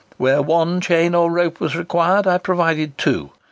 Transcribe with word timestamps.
Where 0.17 0.41
one 0.41 0.81
chain 0.81 1.13
or 1.13 1.31
rope 1.31 1.59
was 1.59 1.75
required, 1.75 2.25
I 2.25 2.39
provided 2.39 2.97
two. 2.97 3.29